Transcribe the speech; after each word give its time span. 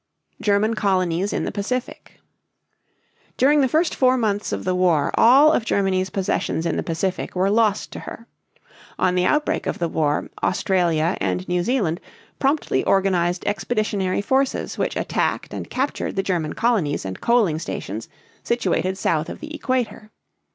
GERMAN 0.41 0.73
COLONIES 0.73 1.31
IN 1.31 1.43
THE 1.45 1.51
PACIFIC. 1.51 2.19
During 3.37 3.61
the 3.61 3.67
first 3.67 3.93
four 3.93 4.17
months 4.17 4.51
of 4.51 4.63
the 4.63 4.73
war 4.73 5.11
all 5.13 5.51
of 5.53 5.63
Germany's 5.63 6.09
possessions 6.09 6.65
in 6.65 6.75
the 6.75 6.81
Pacific 6.81 7.35
were 7.35 7.51
lost 7.51 7.91
to 7.91 7.99
her. 7.99 8.25
On 8.97 9.13
the 9.13 9.25
outbreak 9.25 9.67
of 9.67 9.77
the 9.77 9.87
war, 9.87 10.31
Australia 10.41 11.17
and 11.21 11.47
New 11.47 11.61
Zealand 11.61 12.01
promptly 12.39 12.83
organized 12.85 13.45
expeditionary 13.45 14.23
forces 14.23 14.75
which 14.75 14.95
attacked 14.95 15.53
and 15.53 15.69
captured 15.69 16.15
the 16.15 16.23
German 16.23 16.53
colonies 16.53 17.05
and 17.05 17.21
coaling 17.21 17.59
stations 17.59 18.09
situated 18.41 18.97
south 18.97 19.29
of 19.29 19.39
the 19.39 19.53
Equator. 19.53 20.09